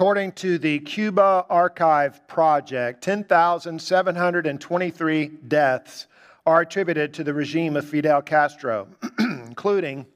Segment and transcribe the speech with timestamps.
[0.00, 6.06] According to the Cuba Archive Project, 10,723 deaths
[6.46, 10.06] are attributed to the regime of Fidel Castro, including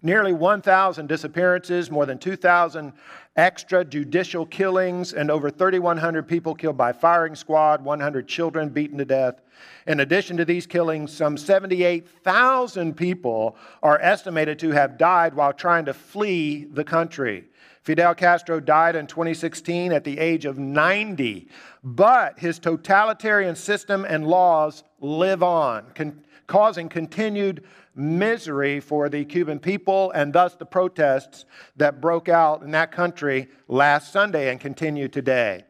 [0.00, 2.94] nearly 1,000 disappearances, more than 2,000
[3.36, 9.42] extrajudicial killings, and over 3,100 people killed by firing squad, 100 children beaten to death.
[9.86, 15.84] In addition to these killings, some 78,000 people are estimated to have died while trying
[15.84, 17.44] to flee the country.
[17.86, 21.46] Fidel Castro died in 2016 at the age of 90,
[21.84, 27.62] but his totalitarian system and laws live on, con- causing continued
[27.94, 31.44] misery for the Cuban people and thus the protests
[31.76, 35.62] that broke out in that country last Sunday and continue today.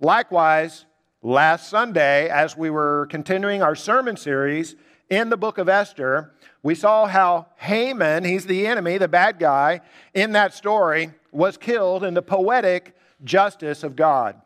[0.00, 0.86] Likewise,
[1.22, 4.74] last Sunday, as we were continuing our sermon series
[5.08, 6.34] in the book of Esther,
[6.64, 9.82] we saw how Haman, he's the enemy, the bad guy
[10.14, 14.40] in that story, was killed in the poetic justice of God.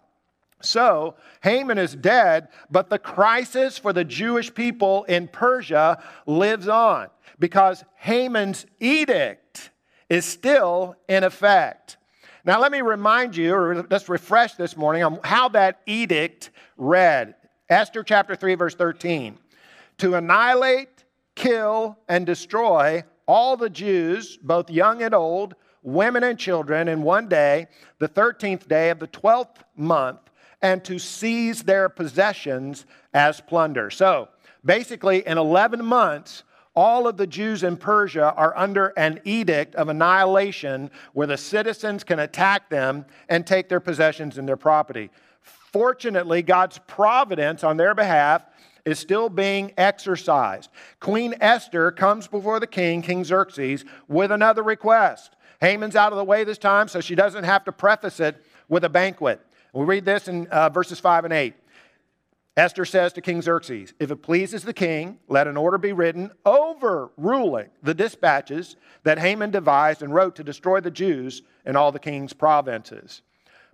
[0.61, 7.09] So, Haman is dead, but the crisis for the Jewish people in Persia lives on
[7.39, 9.71] because Haman's edict
[10.09, 11.99] is still in effect.
[12.45, 17.35] Now, let me remind you, or let's refresh this morning on how that edict read.
[17.69, 19.39] Esther chapter 3, verse 13.
[19.99, 26.89] To annihilate, kill, and destroy all the Jews, both young and old, women and children,
[26.89, 27.69] in one day,
[27.99, 30.19] the 13th day of the 12th month,
[30.61, 33.91] and to seize their possessions as plunder.
[33.91, 34.29] So,
[34.65, 36.43] basically, in 11 months,
[36.75, 42.03] all of the Jews in Persia are under an edict of annihilation where the citizens
[42.03, 45.11] can attack them and take their possessions and their property.
[45.41, 48.43] Fortunately, God's providence on their behalf
[48.85, 50.71] is still being exercised.
[51.01, 55.37] Queen Esther comes before the king, King Xerxes, with another request.
[55.61, 58.85] Haman's out of the way this time, so she doesn't have to preface it with
[58.85, 59.41] a banquet.
[59.73, 61.55] We'll read this in uh, verses 5 and 8.
[62.57, 66.31] Esther says to King Xerxes, If it pleases the king, let an order be written
[66.45, 71.99] overruling the dispatches that Haman devised and wrote to destroy the Jews in all the
[71.99, 73.23] king's provinces.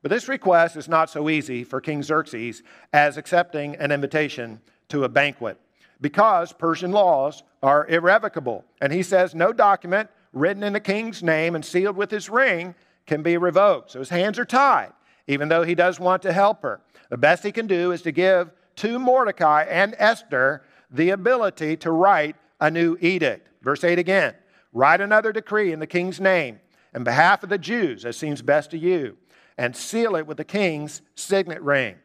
[0.01, 2.63] But this request is not so easy for King Xerxes
[2.95, 5.61] as accepting an invitation to a banquet
[6.01, 8.65] because Persian laws are irrevocable.
[8.81, 12.75] And he says no document written in the king's name and sealed with his ring
[13.07, 13.91] can be revoked.
[13.91, 14.93] So his hands are tied,
[15.27, 16.81] even though he does want to help her.
[17.11, 21.91] The best he can do is to give to Mordecai and Esther the ability to
[21.91, 23.49] write a new edict.
[23.63, 24.35] Verse 8 again
[24.73, 26.61] write another decree in the king's name
[26.95, 29.17] in behalf of the Jews, as seems best to you,
[29.59, 31.97] and seal it with the king's signet ring.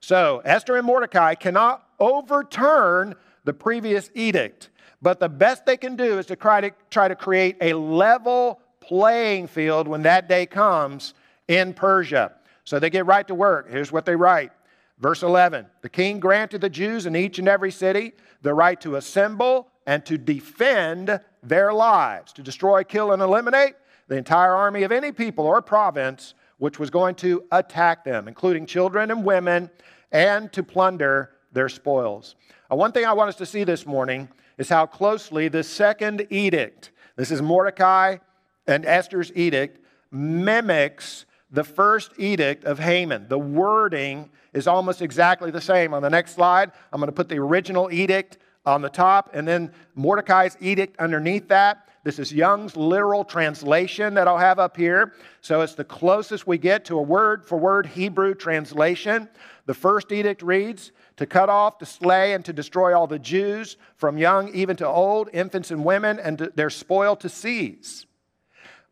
[0.00, 3.14] So Esther and Mordecai cannot overturn
[3.44, 4.70] the previous edict,
[5.06, 8.60] but the best they can do is to try to, try to create a level
[8.80, 11.14] playing field when that day comes
[11.46, 12.32] in Persia.
[12.64, 13.70] So they get right to work.
[13.70, 14.50] Here's what they write
[14.98, 18.96] Verse 11 The king granted the Jews in each and every city the right to
[18.96, 23.76] assemble and to defend their lives, to destroy, kill, and eliminate
[24.08, 28.66] the entire army of any people or province which was going to attack them, including
[28.66, 29.70] children and women,
[30.10, 32.34] and to plunder their spoils.
[32.72, 34.28] Uh, one thing I want us to see this morning
[34.58, 38.18] is how closely the second edict, this is Mordecai
[38.66, 39.80] and Esther's edict,
[40.10, 43.28] mimics the first edict of Haman.
[43.28, 45.94] The wording is almost exactly the same.
[45.94, 49.46] On the next slide, I'm going to put the original edict on the top and
[49.46, 51.88] then Mordecai's edict underneath that.
[52.06, 55.14] This is Young's literal translation that I'll have up here.
[55.40, 59.28] So it's the closest we get to a word for word Hebrew translation.
[59.64, 63.76] The first edict reads To cut off, to slay, and to destroy all the Jews,
[63.96, 68.06] from young even to old, infants and women, and their spoil to seize.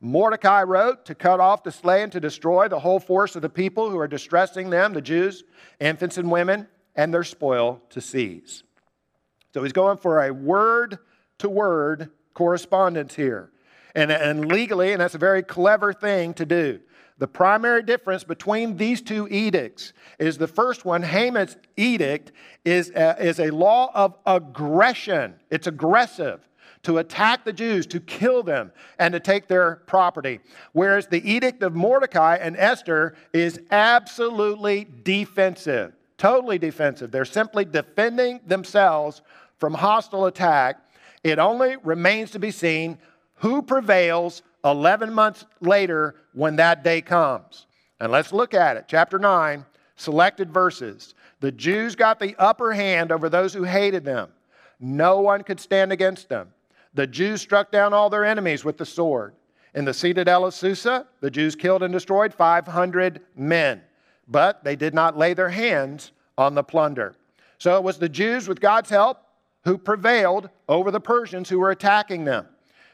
[0.00, 3.48] Mordecai wrote to cut off, to slay, and to destroy the whole force of the
[3.48, 5.44] people who are distressing them, the Jews,
[5.78, 6.66] infants and women,
[6.96, 8.64] and their spoil to seize.
[9.52, 10.98] So he's going for a word
[11.38, 13.50] to word correspondence here.
[13.94, 16.80] And, and legally, and that's a very clever thing to do.
[17.18, 22.32] The primary difference between these two edicts is the first one, Haman's edict,
[22.64, 25.34] is a, is a law of aggression.
[25.48, 26.40] It's aggressive
[26.82, 30.40] to attack the Jews, to kill them, and to take their property.
[30.72, 37.10] Whereas the edict of Mordecai and Esther is absolutely defensive, totally defensive.
[37.10, 39.22] They're simply defending themselves
[39.58, 40.80] from hostile attack.
[41.24, 42.98] It only remains to be seen
[43.36, 47.66] who prevails 11 months later when that day comes.
[47.98, 48.84] And let's look at it.
[48.86, 49.64] Chapter 9,
[49.96, 51.14] selected verses.
[51.40, 54.28] The Jews got the upper hand over those who hated them.
[54.78, 56.52] No one could stand against them.
[56.92, 59.34] The Jews struck down all their enemies with the sword.
[59.74, 63.82] In the citadel of Susa, the Jews killed and destroyed 500 men,
[64.28, 67.14] but they did not lay their hands on the plunder.
[67.58, 69.23] So it was the Jews, with God's help,
[69.64, 72.46] who prevailed over the Persians who were attacking them.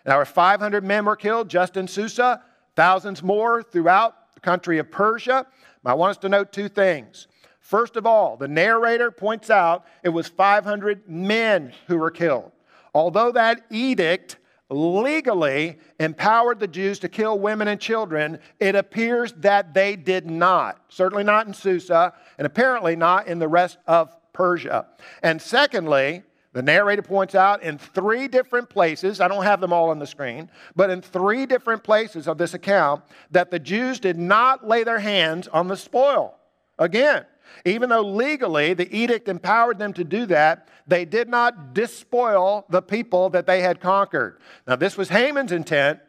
[0.07, 2.43] Now, 500 men were killed just in Susa,
[2.75, 5.47] thousands more throughout the country of Persia.
[5.85, 7.27] I want us to note two things.
[7.61, 12.53] First of all, the narrator points out it was 500 men who were killed.
[12.95, 14.39] Although that edict
[14.71, 20.81] legally empowered the Jews to kill women and children, it appears that they did not.
[20.89, 24.87] Certainly not in Susa, and apparently not in the rest of Persia.
[25.23, 29.91] And secondly, the narrator points out in three different places, I don't have them all
[29.91, 34.19] on the screen, but in three different places of this account, that the Jews did
[34.19, 36.37] not lay their hands on the spoil.
[36.79, 37.25] Again,
[37.65, 42.83] even though legally the edict empowered them to do that, they did not despoil the
[42.83, 44.41] people that they had conquered.
[44.67, 46.01] Now, this was Haman's intent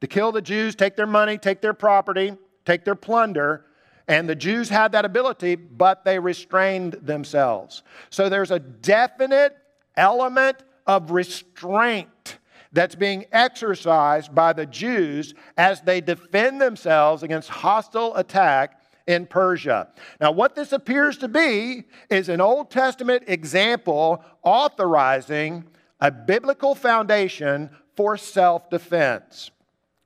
[0.00, 3.66] to kill the Jews, take their money, take their property, take their plunder.
[4.08, 7.82] And the Jews had that ability, but they restrained themselves.
[8.10, 9.56] So there's a definite
[9.96, 12.38] element of restraint
[12.72, 19.88] that's being exercised by the Jews as they defend themselves against hostile attack in Persia.
[20.20, 25.64] Now, what this appears to be is an Old Testament example authorizing
[26.00, 29.50] a biblical foundation for self defense.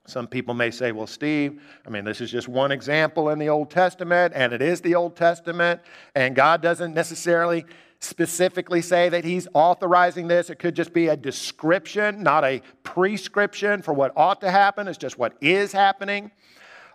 [0.07, 3.49] Some people may say, well, Steve, I mean, this is just one example in the
[3.49, 5.81] Old Testament, and it is the Old Testament,
[6.15, 7.65] and God doesn't necessarily
[8.01, 10.51] specifically say that He's authorizing this.
[10.51, 14.89] It could just be a description, not a prescription for what ought to happen.
[14.89, 16.31] It's just what is happening.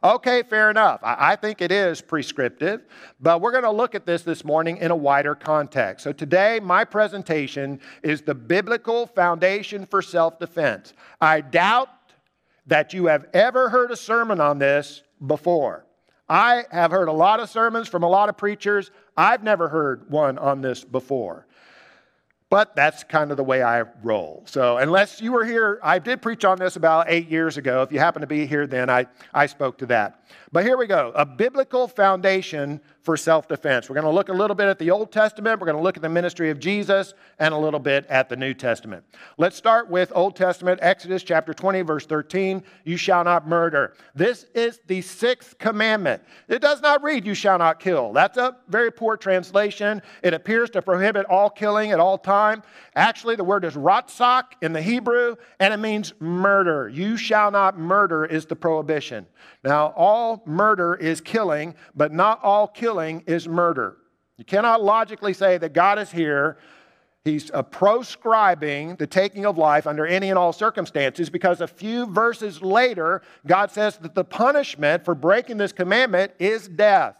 [0.03, 0.99] Okay, fair enough.
[1.01, 2.85] I, think it is prescriptive,
[3.19, 6.03] but we're going to look at this this morning in a wider context.
[6.03, 10.93] So today, my presentation is the biblical foundation for self defense.
[11.19, 11.89] I doubt
[12.67, 15.85] that you have ever heard a sermon on this before.
[16.27, 18.91] I have heard a lot of sermons from a lot of preachers.
[19.15, 21.45] I've never heard one on this before.
[22.49, 24.43] But that's kind of the way I roll.
[24.45, 27.81] So, unless you were here, I did preach on this about eight years ago.
[27.81, 30.25] If you happen to be here then, I, I spoke to that.
[30.51, 33.87] But here we go a biblical foundation for self defense.
[33.87, 35.95] We're going to look a little bit at the Old Testament, we're going to look
[35.95, 39.05] at the ministry of Jesus, and a little bit at the New Testament.
[39.37, 43.93] Let's start with Old Testament, Exodus chapter 20, verse 13 You shall not murder.
[44.15, 46.23] This is the sixth commandment.
[46.49, 48.11] It does not read, You shall not kill.
[48.11, 50.01] That's a very poor translation.
[50.23, 52.63] It appears to prohibit all killing at all time.
[52.95, 56.89] Actually, the word is ratzak in the Hebrew, and it means murder.
[56.89, 59.27] You shall not murder is the prohibition.
[59.63, 62.94] Now, all murder is killing, but not all killing
[63.27, 63.97] is murder.
[64.37, 66.57] You cannot logically say that God is here.
[67.23, 72.05] He's uh, proscribing the taking of life under any and all circumstances because a few
[72.05, 77.15] verses later, God says that the punishment for breaking this commandment is death.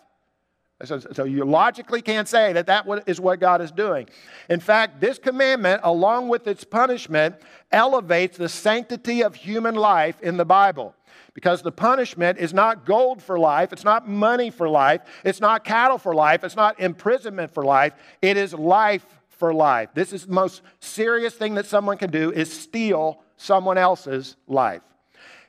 [0.83, 4.10] So, so, you logically can't say that that is what God is doing.
[4.50, 7.36] In fact, this commandment, along with its punishment,
[7.72, 10.94] elevates the sanctity of human life in the Bible
[11.33, 15.63] because the punishment is not gold for life, it's not money for life, it's not
[15.63, 19.89] cattle for life, it's not imprisonment for life, it is life for life.
[19.94, 24.81] This is the most serious thing that someone can do is steal someone else's life.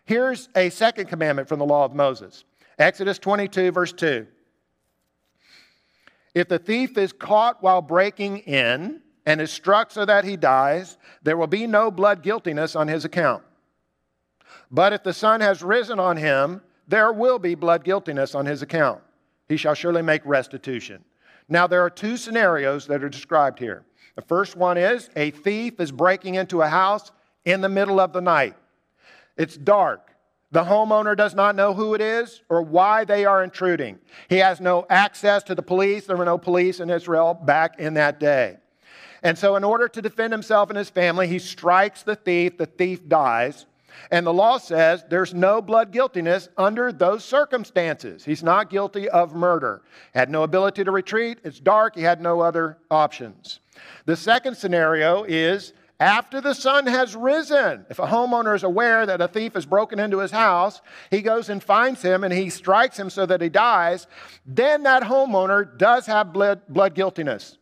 [0.04, 2.44] Here's a second commandment from the law of Moses.
[2.78, 4.26] Exodus 22 verse 2.
[6.36, 10.98] If the thief is caught while breaking in and is struck so that he dies,
[11.22, 13.42] there will be no blood guiltiness on his account.
[14.70, 18.60] But if the sun has risen on him, there will be blood guiltiness on his
[18.60, 19.00] account.
[19.48, 21.06] He shall surely make restitution.
[21.48, 23.86] Now, there are two scenarios that are described here.
[24.14, 27.12] The first one is a thief is breaking into a house
[27.46, 28.56] in the middle of the night.
[29.38, 30.10] It's dark.
[30.52, 33.98] The homeowner does not know who it is or why they are intruding.
[34.28, 36.06] He has no access to the police.
[36.06, 38.58] There were no police in Israel back in that day.
[39.22, 42.58] And so, in order to defend himself and his family, he strikes the thief.
[42.58, 43.66] The thief dies.
[44.10, 48.24] And the law says there's no blood guiltiness under those circumstances.
[48.24, 49.82] He's not guilty of murder.
[50.14, 51.38] Had no ability to retreat.
[51.44, 51.96] It's dark.
[51.96, 53.60] He had no other options.
[54.04, 57.86] The second scenario is after the sun has risen.
[57.88, 61.48] If a homeowner is aware that a thief has broken into his house, he goes
[61.48, 64.06] and finds him and he strikes him so that he dies,
[64.44, 67.58] then that homeowner does have blood, blood guiltiness.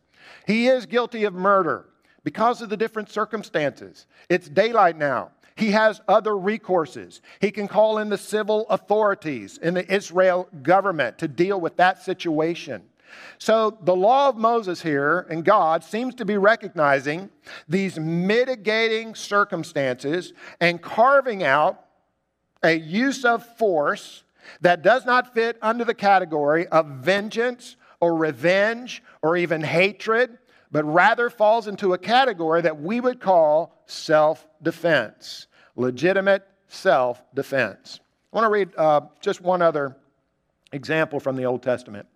[0.47, 1.85] He is guilty of murder
[2.23, 4.05] because of the different circumstances.
[4.29, 5.31] It's daylight now.
[5.55, 7.21] He has other recourses.
[7.39, 12.03] He can call in the civil authorities in the Israel government to deal with that
[12.03, 12.83] situation.
[13.37, 17.29] So the law of Moses here and God seems to be recognizing
[17.67, 21.85] these mitigating circumstances and carving out
[22.63, 24.23] a use of force
[24.61, 30.37] that does not fit under the category of vengeance or revenge or even hatred,
[30.71, 37.99] but rather falls into a category that we would call self defense, legitimate self defense.
[38.33, 39.95] I want to read uh, just one other
[40.71, 42.07] example from the Old Testament.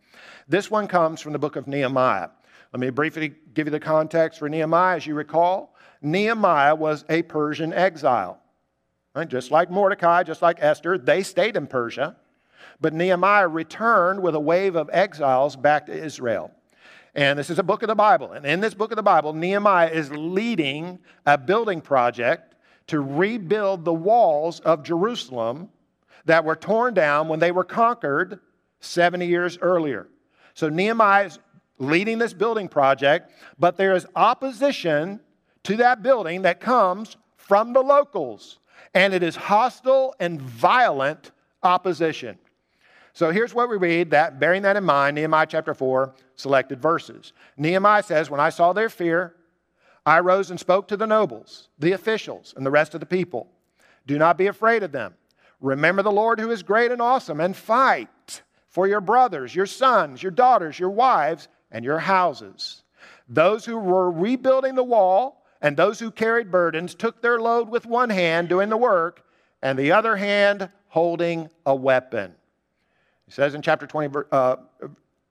[0.50, 2.30] This one comes from the book of Nehemiah.
[2.74, 4.98] Let me briefly give you the context for Nehemiah.
[4.98, 8.42] As you recall, Nehemiah was a Persian exile.
[9.14, 9.28] Right?
[9.28, 12.16] Just like Mordecai, just like Esther, they stayed in Persia.
[12.82, 16.52] But Nehemiah returned with a wave of exiles back to Israel.
[17.14, 18.32] And this is a book of the Bible.
[18.32, 22.56] And in this book of the Bible, Nehemiah is leading a building project
[22.88, 25.70] to rebuild the walls of Jerusalem
[26.26, 28.40] that were torn down when they were conquered
[28.80, 30.08] 70 years earlier.
[30.60, 31.40] So Nehemiah is
[31.78, 35.22] leading this building project, but there is opposition
[35.64, 38.60] to that building that comes from the locals.
[38.94, 41.32] And it is hostile and violent
[41.64, 42.38] opposition.
[43.14, 47.32] So here's what we read, that bearing that in mind, Nehemiah chapter 4, selected verses.
[47.56, 49.36] Nehemiah says, When I saw their fear,
[50.06, 53.48] I rose and spoke to the nobles, the officials, and the rest of the people.
[54.06, 55.14] Do not be afraid of them.
[55.62, 60.22] Remember the Lord who is great and awesome, and fight for your brothers, your sons,
[60.22, 62.84] your daughters, your wives, and your houses.
[63.28, 67.86] Those who were rebuilding the wall and those who carried burdens took their load with
[67.86, 69.26] one hand doing the work,
[69.62, 72.34] and the other hand holding a weapon.
[73.26, 74.56] He says in chapter 20, uh,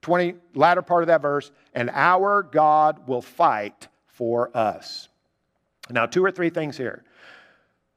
[0.01, 5.09] 20, latter part of that verse, and our God will fight for us.
[5.89, 7.03] Now, two or three things here.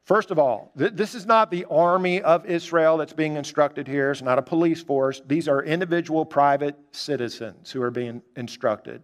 [0.04, 4.11] First of all, th- this is not the army of Israel that's being instructed here.
[4.11, 5.23] It's not a police force.
[5.26, 9.02] These are individual private citizens who are being instructed.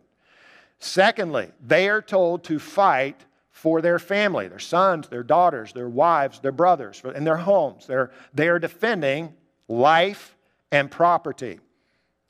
[0.80, 6.38] Secondly, they are told to fight for their family, their sons, their daughters, their wives,
[6.40, 7.86] their brothers, in their homes.
[7.86, 9.34] They're, they are defending
[9.66, 10.36] life
[10.70, 11.58] and property.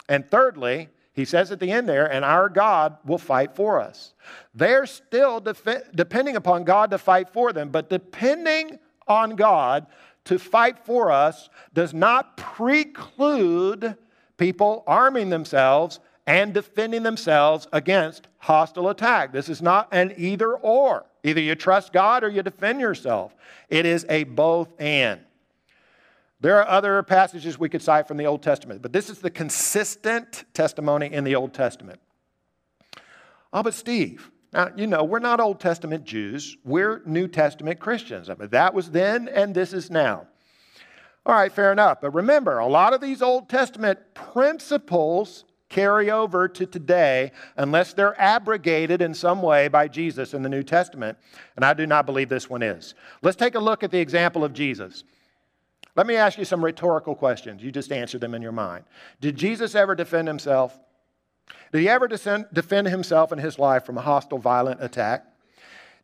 [0.08, 4.14] And thirdly, he says at the end there, and our God will fight for us.
[4.54, 9.88] They're still def- depending upon God to fight for them, but depending on God
[10.26, 13.96] to fight for us does not preclude
[14.37, 19.32] people arming themselves and defending themselves against hostile attack.
[19.32, 21.04] This is not an either or.
[21.25, 23.34] Either you trust God or you defend yourself.
[23.68, 25.18] It is a both and.
[26.40, 29.30] There are other passages we could cite from the Old Testament, but this is the
[29.30, 32.00] consistent testimony in the Old Testament.
[33.52, 38.30] Oh, but Steve, now, you know, we're not Old Testament Jews, we're New Testament Christians.
[38.30, 40.26] I mean, that was then and this is now.
[41.26, 42.00] All right, fair enough.
[42.00, 48.18] But remember, a lot of these Old Testament principles carry over to today unless they're
[48.18, 51.18] abrogated in some way by Jesus in the New Testament.
[51.57, 52.95] And I do not believe this one is.
[53.23, 55.04] Let's take a look at the example of Jesus.
[55.99, 57.61] Let me ask you some rhetorical questions.
[57.61, 58.85] You just answer them in your mind.
[59.21, 60.78] Did Jesus ever defend himself?
[61.73, 65.25] Did he ever defend himself in his life from a hostile, violent attack?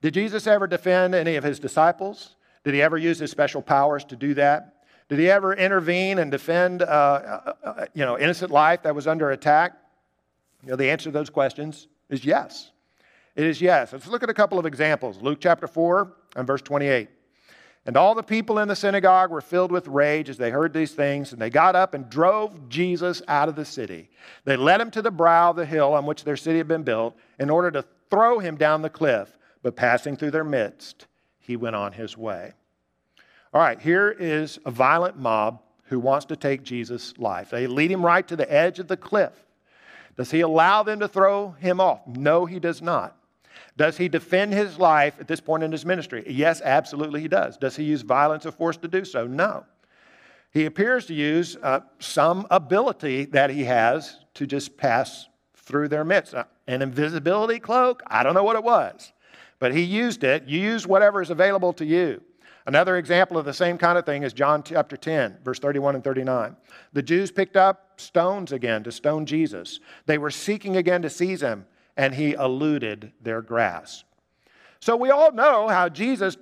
[0.03, 2.35] Did Jesus ever defend any of his disciples?
[2.65, 4.83] Did he ever use his special powers to do that?
[5.09, 9.07] Did he ever intervene and defend uh, uh, uh, you know, innocent life that was
[9.07, 9.79] under attack?
[10.65, 12.73] You know, the answer to those questions is yes.
[13.37, 13.93] It is yes.
[13.93, 15.23] Let's look at a couple of examples.
[15.23, 17.11] Luke chapter 4 and verse 28.
[17.87, 20.93] And all the people in the synagogue were filled with rage as they heard these
[20.93, 24.09] things, and they got up and drove Jesus out of the city.
[24.45, 26.83] They led him to the brow of the hill on which their city had been
[26.83, 31.07] built in order to throw him down the cliff, but passing through their midst,
[31.39, 32.53] he went on his way.
[33.53, 37.51] All right, here is a violent mob who wants to take Jesus' life.
[37.51, 39.33] They lead him right to the edge of the cliff.
[40.17, 42.07] Does he allow them to throw him off?
[42.07, 43.17] No, he does not.
[43.77, 46.25] Does he defend his life at this point in his ministry?
[46.27, 47.57] Yes, absolutely he does.
[47.57, 49.27] Does he use violence or force to do so?
[49.27, 49.65] No.
[50.53, 56.05] He appears to use uh, some ability that he has to just pass through their
[56.05, 56.35] midst.
[56.35, 58.03] Uh, an invisibility cloak?
[58.07, 59.13] I don't know what it was,
[59.59, 60.45] but he used it.
[60.47, 62.23] You use whatever is available to you.
[62.67, 66.05] Another example of the same kind of thing is John chapter 10, verse 31 and
[66.05, 66.57] 39.
[66.95, 69.81] The Jews picked up stones again to stone Jesus.
[70.07, 71.67] They were seeking again to seize him,
[71.97, 74.05] and he eluded their grasp.
[74.81, 76.37] So we all know how Jesus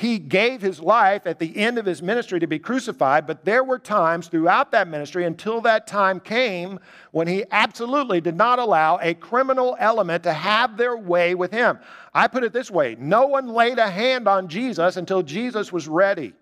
[0.00, 3.62] he gave his life at the end of his ministry to be crucified, but there
[3.62, 8.98] were times throughout that ministry until that time came when he absolutely did not allow
[9.02, 11.78] a criminal element to have their way with him.
[12.14, 15.86] I put it this way no one laid a hand on Jesus until Jesus was
[15.86, 16.32] ready.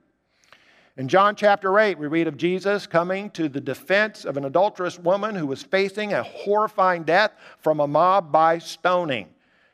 [0.98, 4.98] In John chapter 8, we read of Jesus coming to the defense of an adulterous
[4.98, 9.28] woman who was facing a horrifying death from a mob by stoning.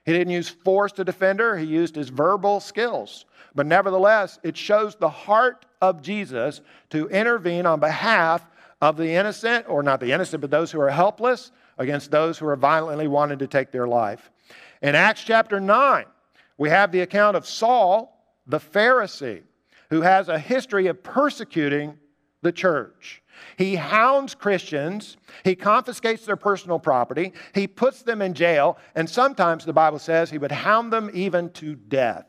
[0.05, 3.25] He didn't use force to defend her, he used his verbal skills.
[3.55, 8.47] But nevertheless, it shows the heart of Jesus to intervene on behalf
[8.83, 12.47] of the innocent, or not the innocent, but those who are helpless, against those who
[12.47, 14.31] are violently wanting to take their life.
[14.83, 16.05] In Acts chapter 9,
[16.59, 18.15] we have the account of Saul,
[18.47, 19.43] the Pharisee,
[19.95, 21.97] who has a history of persecuting
[22.43, 23.23] the church.
[23.57, 29.65] He hounds Christians, he confiscates their personal property, he puts them in jail, and sometimes
[29.65, 32.27] the Bible says he would hound them even to death.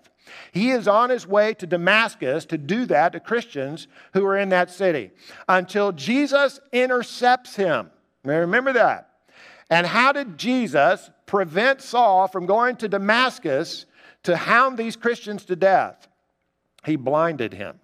[0.51, 4.49] He is on his way to Damascus to do that to Christians who are in
[4.49, 5.09] that city
[5.49, 7.89] until Jesus intercepts him.
[8.23, 9.09] Remember that.
[9.71, 13.87] And how did Jesus prevent Saul from going to Damascus
[14.21, 16.07] to hound these Christians to death?
[16.85, 17.79] He blinded him.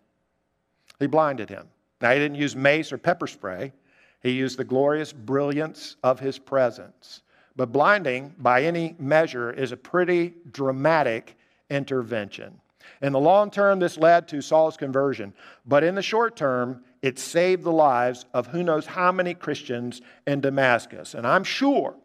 [1.00, 1.68] He blinded him.
[2.02, 3.74] Now, he didn't use mace or pepper spray,
[4.22, 7.24] he used the glorious brilliance of his presence.
[7.56, 11.36] But blinding, by any measure, is a pretty dramatic
[11.70, 12.60] intervention.
[13.02, 15.34] In the long term, this led to Saul's conversion,
[15.66, 20.02] but in the short term, it saved the lives of who knows how many Christians
[20.28, 21.16] in Damascus.
[21.16, 21.96] And I'm sure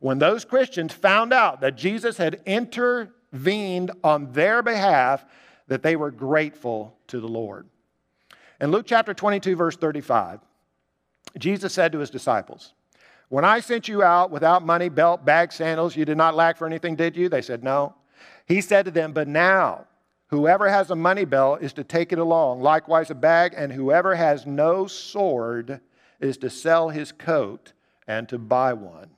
[0.00, 5.24] when those Christians found out that Jesus had intervened on their behalf,
[5.68, 7.66] that they were grateful to the Lord.
[8.60, 10.40] In Luke chapter 22, verse 35,
[11.38, 12.72] Jesus said to his disciples,
[13.28, 16.66] When I sent you out without money, belt, bag, sandals, you did not lack for
[16.66, 17.28] anything, did you?
[17.28, 17.94] They said, No.
[18.46, 19.86] He said to them, But now,
[20.28, 24.14] whoever has a money belt is to take it along, likewise a bag, and whoever
[24.14, 25.80] has no sword
[26.20, 27.72] is to sell his coat
[28.06, 29.10] and to buy one.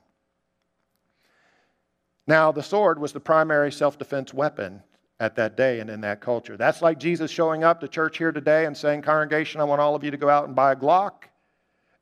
[2.27, 4.83] Now, the sword was the primary self defense weapon
[5.19, 6.55] at that day and in that culture.
[6.55, 9.95] That's like Jesus showing up to church here today and saying, Congregation, I want all
[9.95, 11.23] of you to go out and buy a Glock.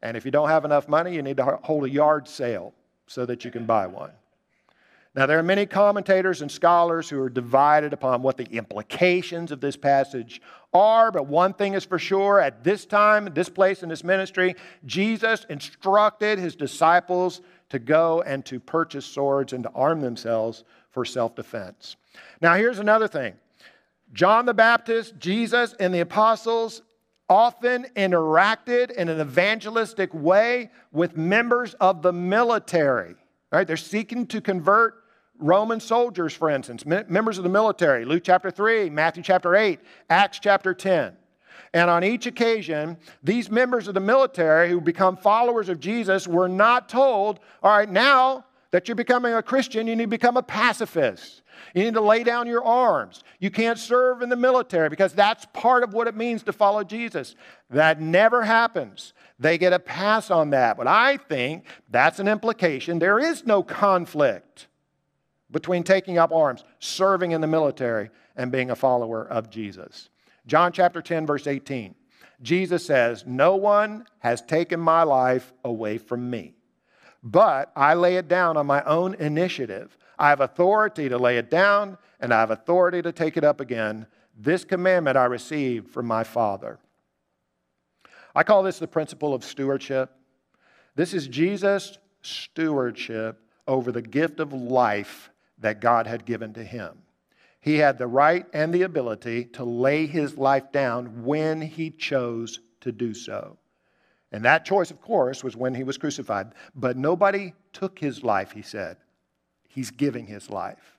[0.01, 2.73] And if you don't have enough money, you need to hold a yard sale
[3.07, 4.11] so that you can buy one.
[5.15, 9.59] Now, there are many commentators and scholars who are divided upon what the implications of
[9.59, 10.39] this passage
[10.75, 14.55] are, but one thing is for sure at this time, this place in this ministry,
[14.85, 21.05] Jesus instructed his disciples to go and to purchase swords and to arm themselves for
[21.05, 21.95] self defense.
[22.41, 23.35] Now, here's another thing
[24.13, 26.81] John the Baptist, Jesus, and the apostles
[27.29, 33.15] often interacted in an evangelistic way with members of the military.
[33.51, 33.67] Right?
[33.67, 35.03] They're seeking to convert
[35.39, 40.39] Roman soldiers, for instance, members of the military, Luke chapter 3, Matthew chapter 8, Acts
[40.39, 41.15] chapter 10.
[41.77, 46.47] And on each occasion, these members of the military who become followers of Jesus were
[46.47, 50.41] not told, all right, now that you're becoming a Christian, you need to become a
[50.41, 51.43] pacifist.
[51.75, 53.23] You need to lay down your arms.
[53.39, 56.83] You can't serve in the military because that's part of what it means to follow
[56.83, 57.35] Jesus.
[57.69, 59.13] That never happens.
[59.37, 60.77] They get a pass on that.
[60.77, 62.97] But I think that's an implication.
[62.97, 64.65] There is no conflict
[65.51, 70.09] between taking up arms, serving in the military, and being a follower of Jesus.
[70.47, 71.93] John chapter 10, verse 18.
[72.41, 76.55] Jesus says, No one has taken my life away from me,
[77.21, 79.97] but I lay it down on my own initiative.
[80.17, 83.59] I have authority to lay it down, and I have authority to take it up
[83.59, 84.07] again.
[84.35, 86.79] This commandment I received from my Father.
[88.35, 90.11] I call this the principle of stewardship.
[90.95, 96.97] This is Jesus' stewardship over the gift of life that God had given to him.
[97.67, 102.61] He had the right and the ability to lay his life down when he chose
[102.79, 103.57] to do so.
[104.31, 106.53] And that choice, of course, was when he was crucified.
[106.75, 108.95] But nobody took his life, he said.
[109.67, 110.97] He's giving his life.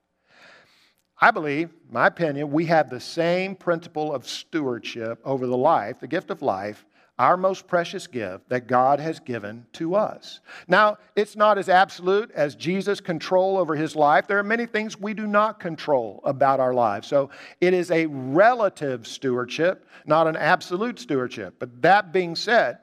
[1.19, 6.07] I believe, my opinion, we have the same principle of stewardship over the life, the
[6.07, 6.85] gift of life,
[7.19, 10.41] our most precious gift that God has given to us.
[10.69, 14.27] Now, it's not as absolute as Jesus' control over his life.
[14.27, 17.09] There are many things we do not control about our lives.
[17.09, 21.57] So it is a relative stewardship, not an absolute stewardship.
[21.59, 22.79] But that being said,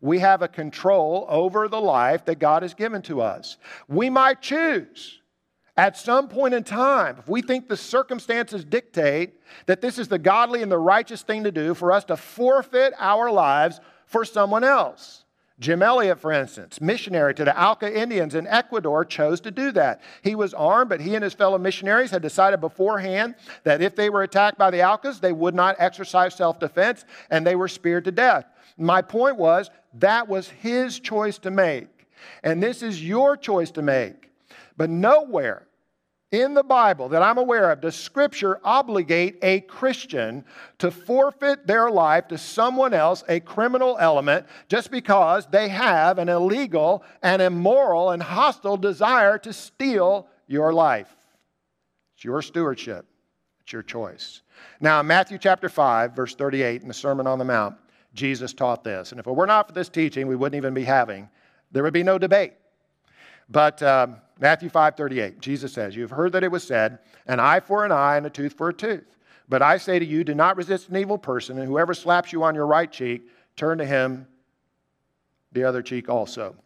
[0.00, 3.56] we have a control over the life that God has given to us.
[3.88, 5.21] We might choose
[5.82, 9.32] at some point in time, if we think the circumstances dictate
[9.66, 12.94] that this is the godly and the righteous thing to do for us to forfeit
[13.00, 15.24] our lives for someone else.
[15.58, 20.00] Jim Elliot, for instance, missionary to the Auca Indians in Ecuador, chose to do that.
[20.22, 24.08] He was armed, but he and his fellow missionaries had decided beforehand that if they
[24.08, 28.04] were attacked by the Aucas, they would not exercise self defense and they were speared
[28.04, 28.44] to death.
[28.78, 32.06] My point was that was his choice to make.
[32.44, 34.30] And this is your choice to make.
[34.76, 35.66] But nowhere
[36.32, 40.44] in the Bible that I'm aware of does Scripture obligate a Christian
[40.78, 46.30] to forfeit their life to someone else, a criminal element, just because they have an
[46.30, 51.14] illegal and immoral and hostile desire to steal your life.
[52.16, 53.06] It's your stewardship,
[53.60, 54.40] it's your choice.
[54.80, 57.76] Now, in Matthew chapter 5, verse 38, in the Sermon on the Mount,
[58.14, 59.12] Jesus taught this.
[59.12, 61.28] And if it were not for this teaching, we wouldn't even be having,
[61.70, 62.54] there would be no debate.
[63.48, 67.60] But um, Matthew 5 38, Jesus says, You've heard that it was said, an eye
[67.60, 69.16] for an eye and a tooth for a tooth.
[69.48, 72.42] But I say to you, do not resist an evil person, and whoever slaps you
[72.42, 74.26] on your right cheek, turn to him
[75.52, 76.56] the other cheek also.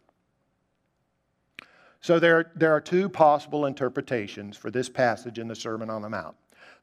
[2.01, 6.09] So there, there are two possible interpretations for this passage in the Sermon on the
[6.09, 6.35] Mount.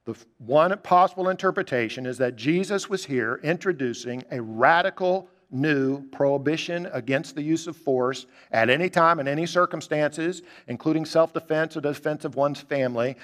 [0.04, 7.34] The one possible interpretation is that Jesus was here introducing a radical new prohibition against
[7.34, 12.24] the use of force at any time in any circumstances, including self defense or defense
[12.24, 13.16] of one's family,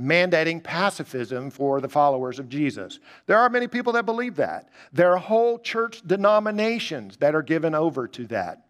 [0.00, 2.98] mandating pacifism for the followers of Jesus.
[3.26, 4.68] There are many people that believe that.
[4.92, 8.66] There are whole church denominations that are given over to that.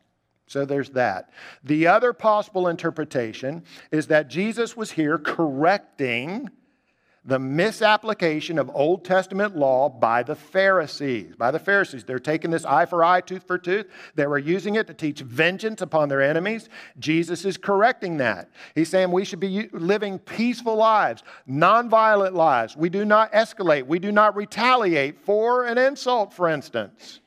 [0.46, 1.31] So there's that.
[1.64, 6.50] The other possible interpretation is that Jesus was here correcting
[7.26, 11.34] the misapplication of Old Testament law by the Pharisees.
[11.36, 12.04] By the Pharisees.
[12.04, 13.86] They're taking this eye for eye, tooth for tooth.
[14.14, 16.68] They were using it to teach vengeance upon their enemies.
[16.98, 18.50] Jesus is correcting that.
[18.74, 22.76] He's saying we should be living peaceful lives, nonviolent lives.
[22.76, 27.20] We do not escalate, we do not retaliate for an insult, for instance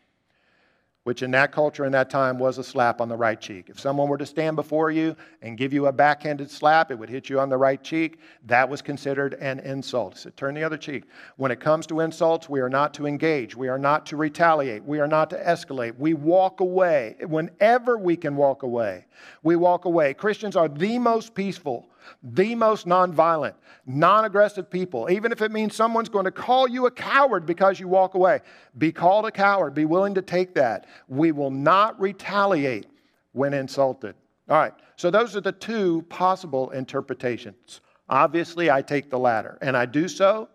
[1.10, 3.66] which in that culture in that time was a slap on the right cheek.
[3.68, 7.10] If someone were to stand before you and give you a backhanded slap, it would
[7.10, 8.20] hit you on the right cheek.
[8.46, 10.20] That was considered an insult.
[10.20, 11.06] So turn the other cheek.
[11.38, 13.56] When it comes to insults, we are not to engage.
[13.56, 14.86] We are not to retaliate.
[14.86, 15.98] We are not to escalate.
[15.98, 17.16] We walk away.
[17.22, 19.06] Whenever we can walk away,
[19.42, 20.14] we walk away.
[20.14, 21.90] Christians are the most peaceful
[22.24, 23.54] the most nonviolent,
[23.86, 27.80] non aggressive people, even if it means someone's going to call you a coward because
[27.80, 28.42] you walk away,
[28.78, 29.74] be called a coward.
[29.74, 30.88] Be willing to take that.
[31.08, 32.88] We will not retaliate
[33.34, 34.16] when insulted.
[34.50, 37.82] All right, so those are the two possible interpretations.
[38.10, 40.50] Obviously, I take the latter, and I do so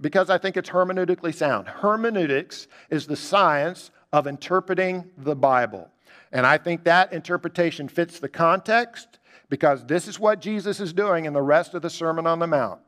[0.00, 1.68] because I think it's hermeneutically sound.
[1.68, 5.90] Hermeneutics is the science of interpreting the Bible.
[6.32, 11.24] And I think that interpretation fits the context because this is what Jesus is doing
[11.24, 12.80] in the rest of the Sermon on the Mount.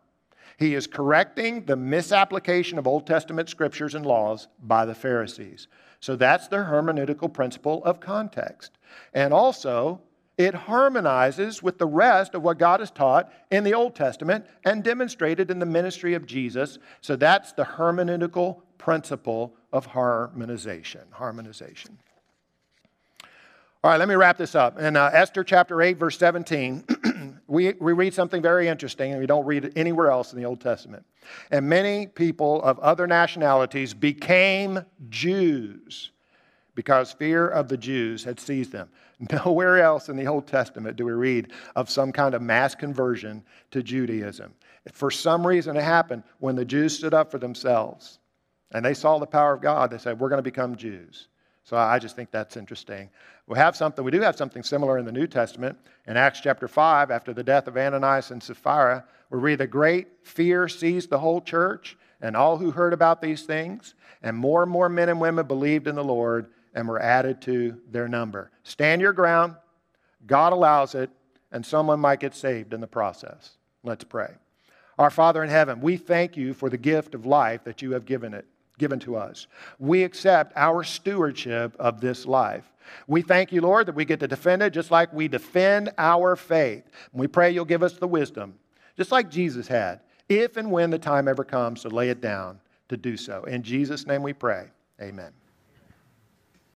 [0.58, 5.68] He is correcting the misapplication of Old Testament scriptures and laws by the Pharisees.
[6.00, 8.72] So that's the hermeneutical principle of context.
[9.12, 10.00] And also,
[10.38, 14.84] it harmonizes with the rest of what God has taught in the Old Testament and
[14.84, 16.78] demonstrated in the ministry of Jesus.
[17.00, 21.02] So that's the hermeneutical principle of harmonization.
[21.10, 21.98] Harmonization.
[23.84, 24.78] All right, let me wrap this up.
[24.80, 29.26] In uh, Esther chapter 8, verse 17, we, we read something very interesting, and we
[29.26, 31.04] don't read it anywhere else in the Old Testament.
[31.50, 36.10] And many people of other nationalities became Jews
[36.74, 38.88] because fear of the Jews had seized them.
[39.32, 43.44] Nowhere else in the Old Testament do we read of some kind of mass conversion
[43.70, 44.54] to Judaism.
[44.92, 48.18] For some reason, it happened when the Jews stood up for themselves
[48.72, 49.90] and they saw the power of God.
[49.90, 51.28] They said, We're going to become Jews.
[51.66, 53.10] So I just think that's interesting.
[53.48, 55.76] We have something, we do have something similar in the New Testament.
[56.06, 60.06] In Acts chapter 5, after the death of Ananias and Sapphira, we read the great
[60.22, 64.70] fear seized the whole church and all who heard about these things, and more and
[64.70, 68.52] more men and women believed in the Lord and were added to their number.
[68.62, 69.56] Stand your ground.
[70.24, 71.10] God allows it,
[71.50, 73.56] and someone might get saved in the process.
[73.82, 74.34] Let's pray.
[75.00, 78.06] Our Father in heaven, we thank you for the gift of life that you have
[78.06, 78.46] given it
[78.78, 79.46] given to us.
[79.78, 82.64] We accept our stewardship of this life.
[83.06, 86.36] We thank you, Lord, that we get to defend it just like we defend our
[86.36, 86.84] faith.
[87.12, 88.54] And we pray you'll give us the wisdom,
[88.96, 92.60] just like Jesus had, if and when the time ever comes to lay it down
[92.88, 93.44] to do so.
[93.44, 94.68] In Jesus' name we pray.
[95.00, 95.32] Amen.